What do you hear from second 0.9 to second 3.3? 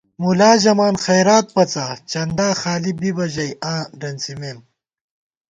خیرات پَڅا، چندا خالی بِبہ